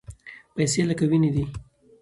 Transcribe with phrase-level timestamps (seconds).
[0.55, 1.43] پیسې لکه وینه دي.